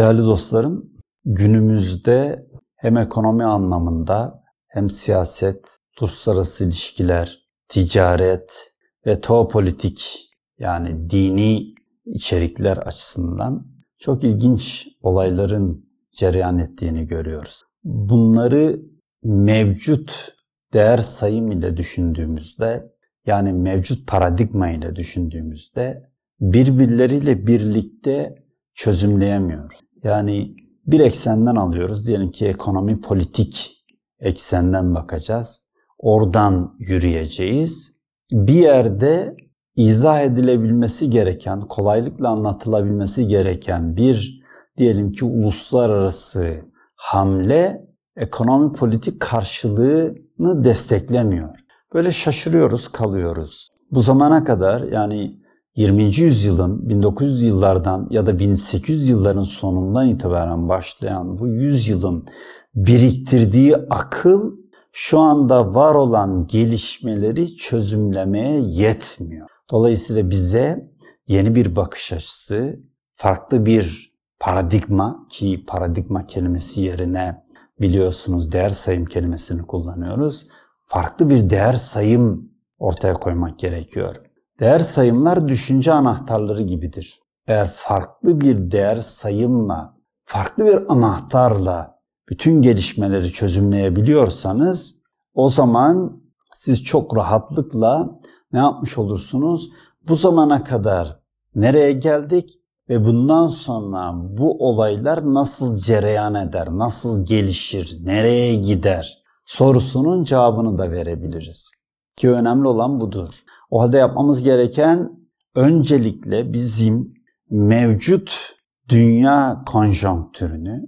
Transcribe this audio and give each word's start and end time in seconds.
Değerli 0.00 0.22
dostlarım, 0.22 0.92
günümüzde 1.24 2.46
hem 2.76 2.96
ekonomi 2.96 3.44
anlamında 3.44 4.42
hem 4.66 4.90
siyaset, 4.90 5.78
uluslararası 6.00 6.64
ilişkiler, 6.64 7.38
ticaret 7.68 8.72
ve 9.06 9.20
teopolitik 9.20 10.28
yani 10.58 11.10
dini 11.10 11.74
içerikler 12.06 12.76
açısından 12.76 13.66
çok 13.98 14.24
ilginç 14.24 14.88
olayların 15.02 15.90
cereyan 16.12 16.58
ettiğini 16.58 17.06
görüyoruz. 17.06 17.62
Bunları 17.84 18.80
mevcut 19.22 20.34
değer 20.72 20.98
sayım 20.98 21.52
ile 21.52 21.76
düşündüğümüzde 21.76 22.92
yani 23.26 23.52
mevcut 23.52 24.06
paradigma 24.08 24.70
ile 24.70 24.96
düşündüğümüzde 24.96 26.10
birbirleriyle 26.40 27.46
birlikte 27.46 28.40
çözümleyemiyoruz. 28.74 29.80
Yani 30.02 30.56
bir 30.86 31.00
eksenden 31.00 31.56
alıyoruz. 31.56 32.06
Diyelim 32.06 32.30
ki 32.30 32.46
ekonomi 32.46 33.00
politik 33.00 33.84
eksenden 34.20 34.94
bakacağız. 34.94 35.66
Oradan 35.98 36.76
yürüyeceğiz. 36.78 38.00
Bir 38.32 38.54
yerde 38.54 39.36
izah 39.76 40.20
edilebilmesi 40.20 41.10
gereken, 41.10 41.60
kolaylıkla 41.60 42.28
anlatılabilmesi 42.28 43.28
gereken 43.28 43.96
bir 43.96 44.40
diyelim 44.76 45.12
ki 45.12 45.24
uluslararası 45.24 46.56
hamle 46.94 47.88
ekonomi 48.16 48.72
politik 48.72 49.20
karşılığını 49.20 50.64
desteklemiyor. 50.64 51.48
Böyle 51.94 52.12
şaşırıyoruz, 52.12 52.88
kalıyoruz. 52.88 53.68
Bu 53.90 54.00
zamana 54.00 54.44
kadar 54.44 54.82
yani 54.82 55.39
20. 55.76 56.20
yüzyılın 56.20 56.88
1900 56.88 57.42
yıllardan 57.42 58.08
ya 58.10 58.26
da 58.26 58.38
1800 58.38 59.08
yılların 59.08 59.42
sonundan 59.42 60.08
itibaren 60.08 60.68
başlayan 60.68 61.38
bu 61.38 61.48
yüzyılın 61.48 62.26
biriktirdiği 62.74 63.76
akıl 63.76 64.52
şu 64.92 65.18
anda 65.18 65.74
var 65.74 65.94
olan 65.94 66.46
gelişmeleri 66.46 67.56
çözümlemeye 67.56 68.60
yetmiyor. 68.60 69.48
Dolayısıyla 69.70 70.30
bize 70.30 70.90
yeni 71.28 71.54
bir 71.54 71.76
bakış 71.76 72.12
açısı, 72.12 72.80
farklı 73.12 73.66
bir 73.66 74.12
paradigma 74.40 75.26
ki 75.30 75.64
paradigma 75.66 76.26
kelimesi 76.26 76.80
yerine 76.80 77.44
biliyorsunuz 77.80 78.52
değer 78.52 78.70
sayım 78.70 79.04
kelimesini 79.04 79.62
kullanıyoruz. 79.62 80.48
Farklı 80.86 81.30
bir 81.30 81.50
değer 81.50 81.72
sayım 81.72 82.50
ortaya 82.78 83.14
koymak 83.14 83.58
gerekiyor. 83.58 84.29
Değer 84.60 84.78
sayımlar 84.78 85.48
düşünce 85.48 85.92
anahtarları 85.92 86.62
gibidir. 86.62 87.20
Eğer 87.46 87.70
farklı 87.74 88.40
bir 88.40 88.70
değer 88.70 88.96
sayımla, 88.96 89.94
farklı 90.24 90.66
bir 90.66 90.92
anahtarla 90.92 91.98
bütün 92.28 92.62
gelişmeleri 92.62 93.32
çözümleyebiliyorsanız 93.32 95.02
o 95.34 95.48
zaman 95.48 96.22
siz 96.52 96.84
çok 96.84 97.16
rahatlıkla 97.16 98.10
ne 98.52 98.58
yapmış 98.58 98.98
olursunuz? 98.98 99.70
Bu 100.08 100.16
zamana 100.16 100.64
kadar 100.64 101.20
nereye 101.54 101.92
geldik 101.92 102.60
ve 102.88 103.04
bundan 103.04 103.46
sonra 103.46 104.12
bu 104.14 104.68
olaylar 104.68 105.34
nasıl 105.34 105.82
cereyan 105.82 106.34
eder, 106.34 106.68
nasıl 106.70 107.26
gelişir, 107.26 107.98
nereye 108.04 108.54
gider 108.54 109.22
sorusunun 109.44 110.24
cevabını 110.24 110.78
da 110.78 110.90
verebiliriz. 110.90 111.70
Ki 112.16 112.30
önemli 112.30 112.68
olan 112.68 113.00
budur. 113.00 113.34
O 113.70 113.80
halde 113.80 113.98
yapmamız 113.98 114.42
gereken 114.42 115.10
öncelikle 115.54 116.52
bizim 116.52 117.14
mevcut 117.50 118.54
dünya 118.88 119.62
konjonktürünü 119.66 120.82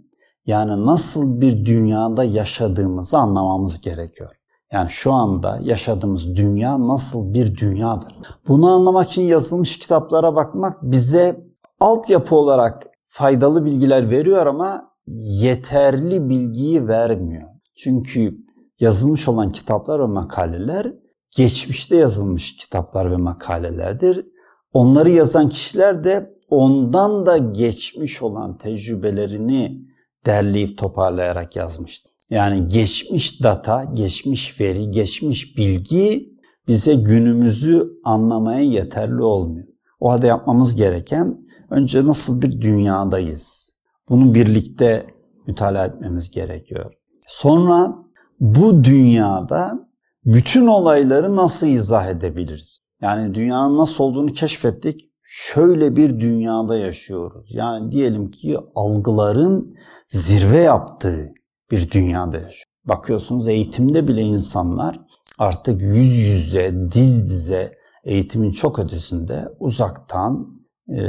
yani 0.47 0.87
nasıl 0.87 1.41
bir 1.41 1.65
dünyada 1.65 2.25
yaşadığımızı 2.25 3.19
anlamamız 3.19 3.81
gerekiyor. 3.81 4.31
Yani 4.73 4.91
şu 4.91 5.13
anda 5.13 5.59
yaşadığımız 5.63 6.37
dünya 6.37 6.81
nasıl 6.81 7.35
bir 7.35 7.57
dünyadır? 7.57 8.15
Bunu 8.49 8.71
anlamak 8.71 9.09
için 9.09 9.23
yazılmış 9.23 9.79
kitaplara 9.79 10.37
bakmak 10.37 10.83
bize 10.83 11.47
altyapı 11.81 12.35
olarak 12.35 12.87
faydalı 13.07 13.65
bilgiler 13.65 14.11
veriyor 14.11 14.47
ama 14.47 14.91
yeterli 15.17 16.29
bilgiyi 16.29 16.89
vermiyor. 16.89 17.49
Çünkü 17.77 18.37
yazılmış 18.81 19.29
olan 19.29 19.53
kitaplar 19.53 20.01
ve 20.01 20.07
makaleler 20.07 20.95
geçmişte 21.37 21.97
yazılmış 21.97 22.57
kitaplar 22.57 23.11
ve 23.11 23.17
makalelerdir. 23.17 24.27
Onları 24.73 25.11
yazan 25.11 25.49
kişiler 25.49 26.05
de 26.05 26.35
ondan 26.49 27.27
da 27.27 27.39
geçmiş 27.39 28.23
olan 28.23 28.59
tecrübelerini 28.59 29.83
derleyip 30.27 30.79
toparlayarak 30.79 31.57
yazmıştır. 31.57 32.13
Yani 32.31 32.67
geçmiş 32.67 33.43
data, 33.43 33.85
geçmiş 33.85 34.61
veri, 34.61 34.91
geçmiş 34.91 35.57
bilgi 35.57 36.33
bize 36.69 36.95
günümüzü 36.95 37.93
anlamaya 38.05 38.61
yeterli 38.61 39.23
olmuyor. 39.23 39.67
O 40.01 40.11
halde 40.11 40.27
yapmamız 40.27 40.75
gereken 40.75 41.47
önce 41.71 42.07
nasıl 42.07 42.43
bir 42.43 42.61
dünyadayız? 42.61 43.77
Bunu 44.09 44.35
birlikte 44.35 45.07
mütalaa 45.47 45.87
etmemiz 45.87 46.31
gerekiyor. 46.31 46.93
Sonra 47.27 47.95
bu 48.41 48.85
dünyada 48.85 49.92
bütün 50.25 50.67
olayları 50.67 51.37
nasıl 51.37 51.67
izah 51.67 52.07
edebiliriz? 52.07 52.81
Yani 53.01 53.35
dünyanın 53.35 53.79
nasıl 53.79 54.05
olduğunu 54.05 54.33
keşfettik. 54.33 55.11
Şöyle 55.23 55.97
bir 55.97 56.21
dünyada 56.21 56.77
yaşıyoruz. 56.77 57.55
Yani 57.55 57.93
diyelim 57.93 58.31
ki 58.31 58.59
algıların 58.75 59.75
zirve 60.09 60.59
yaptığı 60.59 61.33
bir 61.71 61.91
dünyada 61.91 62.37
yaşıyor. 62.37 62.65
Bakıyorsunuz 62.85 63.49
eğitimde 63.49 64.09
bile 64.09 64.23
insanlar 64.23 65.01
artık 65.39 65.81
yüz 65.81 66.17
yüze, 66.17 66.75
diz 66.93 67.31
dize 67.31 67.73
eğitimin 68.05 68.51
çok 68.51 68.79
ötesinde 68.79 69.49
uzaktan 69.61 70.63
e, 70.89 71.01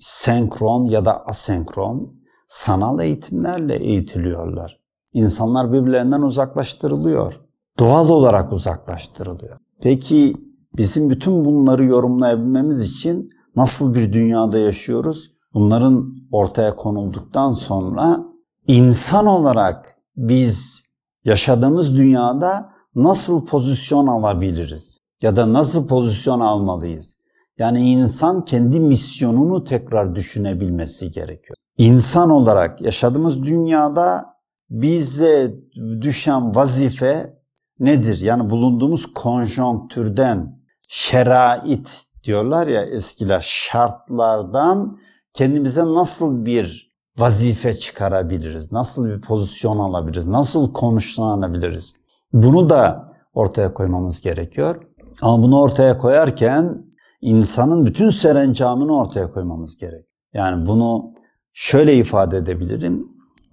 senkron 0.00 0.84
ya 0.84 1.04
da 1.04 1.26
asenkron 1.26 2.14
sanal 2.48 3.00
eğitimlerle 3.00 3.76
eğitiliyorlar. 3.76 4.80
İnsanlar 5.12 5.72
birbirlerinden 5.72 6.22
uzaklaştırılıyor. 6.22 7.43
Doğal 7.78 8.08
olarak 8.08 8.52
uzaklaştırılıyor. 8.52 9.58
Peki 9.82 10.36
bizim 10.76 11.10
bütün 11.10 11.44
bunları 11.44 11.84
yorumlayabilmemiz 11.84 12.82
için 12.82 13.30
nasıl 13.56 13.94
bir 13.94 14.12
dünyada 14.12 14.58
yaşıyoruz? 14.58 15.30
Bunların 15.54 16.14
ortaya 16.32 16.76
konulduktan 16.76 17.52
sonra 17.52 18.24
insan 18.66 19.26
olarak 19.26 19.96
biz 20.16 20.84
yaşadığımız 21.24 21.96
dünyada 21.96 22.70
nasıl 22.94 23.46
pozisyon 23.46 24.06
alabiliriz? 24.06 24.98
Ya 25.22 25.36
da 25.36 25.52
nasıl 25.52 25.88
pozisyon 25.88 26.40
almalıyız? 26.40 27.24
Yani 27.58 27.90
insan 27.90 28.44
kendi 28.44 28.80
misyonunu 28.80 29.64
tekrar 29.64 30.14
düşünebilmesi 30.14 31.12
gerekiyor. 31.12 31.56
İnsan 31.78 32.30
olarak 32.30 32.80
yaşadığımız 32.80 33.42
dünyada 33.42 34.26
bize 34.70 35.54
düşen 36.00 36.54
vazife 36.54 37.33
nedir? 37.80 38.20
Yani 38.20 38.50
bulunduğumuz 38.50 39.12
konjonktürden, 39.12 40.58
şerait 40.88 42.04
diyorlar 42.24 42.66
ya 42.66 42.82
eskiler, 42.82 43.44
şartlardan 43.48 44.98
kendimize 45.32 45.84
nasıl 45.84 46.44
bir 46.44 46.94
vazife 47.18 47.74
çıkarabiliriz? 47.74 48.72
Nasıl 48.72 49.08
bir 49.08 49.20
pozisyon 49.20 49.78
alabiliriz? 49.78 50.26
Nasıl 50.26 50.72
konuşlanabiliriz? 50.72 51.94
Bunu 52.32 52.70
da 52.70 53.12
ortaya 53.34 53.74
koymamız 53.74 54.20
gerekiyor. 54.20 54.82
Ama 55.22 55.42
bunu 55.42 55.60
ortaya 55.60 55.96
koyarken 55.96 56.86
insanın 57.20 57.86
bütün 57.86 58.08
serencamını 58.08 58.98
ortaya 58.98 59.32
koymamız 59.32 59.76
gerek. 59.78 60.06
Yani 60.32 60.66
bunu 60.66 61.12
şöyle 61.52 61.96
ifade 61.96 62.36
edebilirim. 62.36 63.08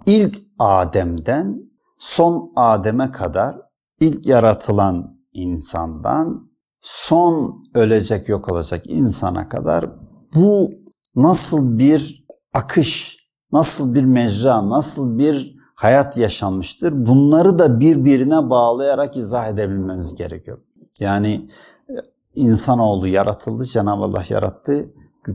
İlk 0.06 0.38
Adem'den 0.60 1.72
son 1.98 2.52
Adem'e 2.56 3.12
kadar 3.12 3.71
ilk 4.02 4.26
yaratılan 4.26 5.18
insandan 5.34 6.52
son 6.82 7.64
ölecek 7.74 8.30
yok 8.30 8.52
olacak 8.52 8.82
insana 8.86 9.50
kadar 9.50 9.90
bu 10.36 10.72
nasıl 11.16 11.80
bir 11.80 12.26
akış, 12.54 13.18
nasıl 13.52 13.96
bir 13.96 14.04
mecra, 14.04 14.70
nasıl 14.70 15.18
bir 15.18 15.56
hayat 15.76 16.18
yaşanmıştır. 16.18 17.06
Bunları 17.06 17.60
da 17.60 17.80
birbirine 17.80 18.50
bağlayarak 18.50 19.18
izah 19.18 19.48
edebilmemiz 19.48 20.16
gerekiyor. 20.16 20.58
Yani 21.00 21.50
e, 21.90 21.94
insanoğlu 22.36 23.08
yaratıldı, 23.08 23.66
Cenab-ı 23.66 24.04
Allah 24.04 24.24
yarattı. 24.30 24.94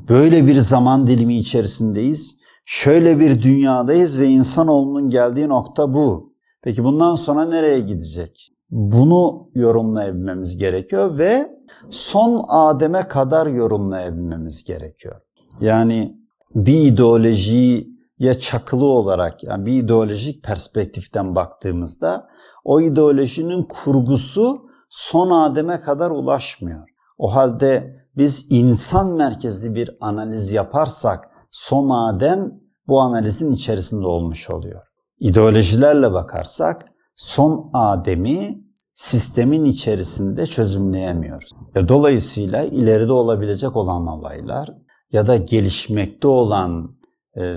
Böyle 0.09 0.47
bir 0.47 0.61
zaman 0.61 1.07
dilimi 1.07 1.37
içerisindeyiz. 1.37 2.41
Şöyle 2.65 3.21
bir 3.21 3.43
dünyadayız 3.43 4.21
ve 4.21 4.29
insanoğlunun 4.29 5.11
geldiği 5.11 5.49
nokta 5.49 5.95
bu. 5.95 6.33
Peki 6.63 6.85
bundan 6.85 7.15
sonra 7.15 7.45
nereye 7.45 7.81
gidecek? 7.81 8.56
Bunu 8.71 9.49
yorumlayabilmemiz 9.55 10.57
gerekiyor 10.57 11.19
ve 11.19 11.57
son 11.91 12.45
Adem'e 12.49 13.09
kadar 13.09 13.47
yorumlayabilmemiz 13.47 14.65
gerekiyor. 14.65 15.21
Yani 15.61 16.17
bir 16.55 16.81
ideolojiyi 16.81 17.97
ya 18.19 18.39
çakılı 18.39 18.85
olarak 18.85 19.45
yani 19.45 19.67
bir 19.67 19.73
ideolojik 19.73 20.45
perspektiften 20.45 21.35
baktığımızda 21.35 22.29
o 22.65 22.81
ideolojinin 22.81 23.63
kurgusu 23.63 24.67
son 24.91 25.31
Adem'e 25.31 25.81
kadar 25.81 26.11
ulaşmıyor. 26.11 26.89
O 27.19 27.35
halde 27.35 27.97
biz 28.17 28.47
insan 28.51 29.13
merkezli 29.13 29.75
bir 29.75 29.97
analiz 30.01 30.53
yaparsak 30.53 31.29
son 31.51 31.91
Adem 31.91 32.61
bu 32.89 33.01
analizin 33.01 33.53
içerisinde 33.53 34.07
olmuş 34.07 34.51
oluyor. 34.51 34.83
İdeolojilerle 35.21 36.13
bakarsak 36.13 36.87
son 37.17 37.71
Adem'i 37.73 38.67
sistemin 38.95 39.65
içerisinde 39.65 40.47
çözümleyemiyoruz. 40.47 41.51
Dolayısıyla 41.89 42.65
ileride 42.65 43.13
olabilecek 43.13 43.77
olan 43.77 44.07
olaylar 44.07 44.69
ya 45.13 45.27
da 45.27 45.37
gelişmekte 45.37 46.29
olan 46.29 46.97
e, 47.37 47.57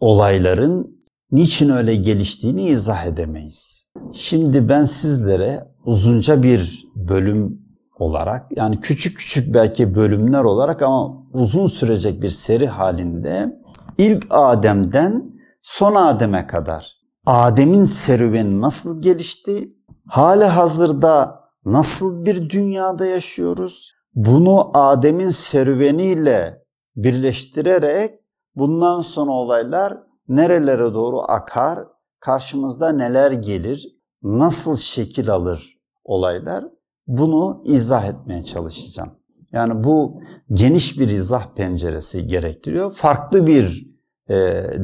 olayların 0.00 1.00
niçin 1.32 1.70
öyle 1.70 1.94
geliştiğini 1.96 2.62
izah 2.62 3.06
edemeyiz. 3.06 3.90
Şimdi 4.12 4.68
ben 4.68 4.84
sizlere 4.84 5.68
uzunca 5.84 6.42
bir 6.42 6.86
bölüm 6.96 7.64
olarak 7.98 8.56
yani 8.56 8.80
küçük 8.80 9.18
küçük 9.18 9.54
belki 9.54 9.94
bölümler 9.94 10.44
olarak 10.44 10.82
ama 10.82 11.26
uzun 11.32 11.66
sürecek 11.66 12.22
bir 12.22 12.30
seri 12.30 12.66
halinde 12.66 13.60
ilk 13.98 14.26
Adem'den 14.30 15.34
son 15.62 15.94
Adem'e 15.94 16.46
kadar 16.46 16.93
Adem'in 17.26 17.84
serüveni 17.84 18.60
nasıl 18.60 19.02
gelişti? 19.02 19.74
Hali 20.06 20.44
hazırda 20.44 21.40
nasıl 21.64 22.24
bir 22.24 22.50
dünyada 22.50 23.06
yaşıyoruz? 23.06 23.92
Bunu 24.14 24.70
Adem'in 24.74 25.28
serüveniyle 25.28 26.64
birleştirerek 26.96 28.20
bundan 28.56 29.00
sonra 29.00 29.32
olaylar 29.32 29.98
nerelere 30.28 30.94
doğru 30.94 31.20
akar, 31.20 31.78
karşımızda 32.20 32.92
neler 32.92 33.32
gelir, 33.32 33.98
nasıl 34.22 34.76
şekil 34.76 35.30
alır 35.30 35.78
olaylar 36.04 36.64
bunu 37.06 37.62
izah 37.64 38.04
etmeye 38.04 38.44
çalışacağım. 38.44 39.10
Yani 39.52 39.84
bu 39.84 40.20
geniş 40.52 40.98
bir 40.98 41.08
izah 41.08 41.54
penceresi 41.54 42.26
gerektiriyor. 42.26 42.92
Farklı 42.92 43.46
bir 43.46 43.93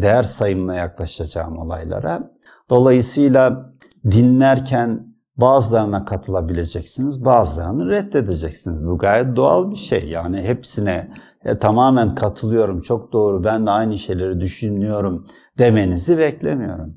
değer 0.03 0.23
sayımına 0.23 0.75
yaklaşacağım 0.75 1.59
olaylara. 1.59 2.31
Dolayısıyla 2.71 3.73
dinlerken 4.05 5.15
bazılarına 5.37 6.05
katılabileceksiniz, 6.05 7.25
bazılarını 7.25 7.89
reddedeceksiniz. 7.89 8.87
Bu 8.87 8.99
gayet 8.99 9.37
doğal 9.37 9.71
bir 9.71 9.77
şey. 9.77 10.09
Yani 10.09 10.43
hepsine 10.43 11.11
e, 11.45 11.59
tamamen 11.59 12.15
katılıyorum, 12.15 12.81
çok 12.81 13.13
doğru, 13.13 13.45
ben 13.45 13.67
de 13.67 13.71
aynı 13.71 13.99
şeyleri 13.99 14.41
düşünüyorum 14.41 15.27
demenizi 15.59 16.19
beklemiyorum. 16.19 16.97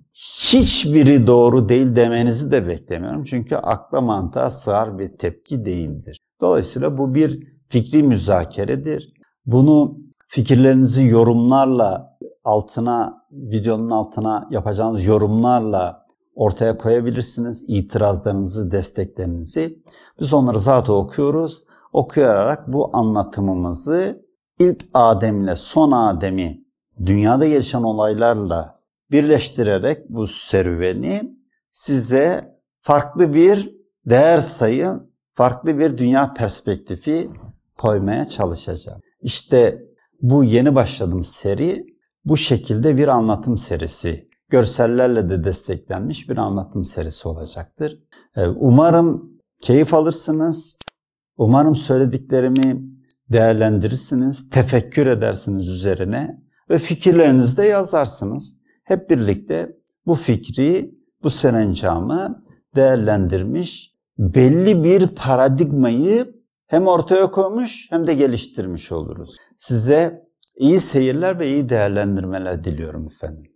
Hiçbiri 0.53 1.27
doğru 1.27 1.69
değil 1.69 1.95
demenizi 1.95 2.51
de 2.51 2.67
beklemiyorum. 2.67 3.23
Çünkü 3.23 3.55
akla 3.55 4.01
mantığa 4.01 4.49
sığar 4.49 4.99
bir 4.99 5.17
tepki 5.17 5.65
değildir. 5.65 6.17
Dolayısıyla 6.41 6.97
bu 6.97 7.15
bir 7.15 7.47
fikri 7.69 8.03
müzakeredir. 8.03 9.13
Bunu 9.45 9.97
fikirlerinizi 10.27 11.05
yorumlarla 11.05 12.12
altına, 12.43 13.25
videonun 13.31 13.89
altına 13.89 14.47
yapacağınız 14.51 15.05
yorumlarla 15.05 16.05
ortaya 16.35 16.77
koyabilirsiniz. 16.77 17.65
İtirazlarınızı, 17.67 18.71
desteklerinizi. 18.71 19.83
Biz 20.19 20.33
onları 20.33 20.59
zaten 20.59 20.93
okuyoruz. 20.93 21.63
Okuyarak 21.93 22.73
bu 22.73 22.89
anlatımımızı 22.93 24.25
ilk 24.59 24.85
Adem 24.93 25.43
ile 25.43 25.55
son 25.55 25.91
Adem'i 25.91 26.63
dünyada 27.05 27.47
gelişen 27.47 27.83
olaylarla 27.83 28.79
birleştirerek 29.11 30.09
bu 30.09 30.27
serüveni 30.27 31.37
size 31.71 32.57
farklı 32.81 33.33
bir 33.33 33.75
değer 34.05 34.39
sayı, 34.39 34.93
farklı 35.33 35.79
bir 35.79 35.97
dünya 35.97 36.33
perspektifi 36.33 37.29
koymaya 37.77 38.29
çalışacağım. 38.29 39.01
İşte 39.21 39.83
bu 40.21 40.43
yeni 40.43 40.75
başladığım 40.75 41.23
seri 41.23 41.92
bu 42.25 42.37
şekilde 42.37 42.97
bir 42.97 43.07
anlatım 43.07 43.57
serisi. 43.57 44.29
Görsellerle 44.49 45.29
de 45.29 45.43
desteklenmiş 45.43 46.29
bir 46.29 46.37
anlatım 46.37 46.85
serisi 46.85 47.27
olacaktır. 47.27 48.03
Ee, 48.35 48.47
umarım 48.47 49.39
keyif 49.61 49.93
alırsınız. 49.93 50.79
Umarım 51.37 51.75
söylediklerimi 51.75 52.83
değerlendirirsiniz, 53.31 54.49
tefekkür 54.49 55.07
edersiniz 55.07 55.69
üzerine 55.69 56.43
ve 56.69 56.77
fikirlerinizi 56.77 57.57
de 57.57 57.63
yazarsınız. 57.63 58.61
Hep 58.83 59.09
birlikte 59.09 59.77
bu 60.05 60.13
fikri, 60.13 60.95
bu 61.23 61.29
serencamı 61.29 62.43
değerlendirmiş, 62.75 63.93
belli 64.17 64.83
bir 64.83 65.07
paradigmayı 65.07 66.35
hem 66.67 66.87
ortaya 66.87 67.31
koymuş 67.31 67.87
hem 67.91 68.07
de 68.07 68.13
geliştirmiş 68.13 68.91
oluruz. 68.91 69.37
Size 69.57 70.27
iyi 70.57 70.79
seyirler 70.79 71.39
ve 71.39 71.47
iyi 71.47 71.69
değerlendirmeler 71.69 72.63
diliyorum 72.63 73.07
efendim. 73.07 73.52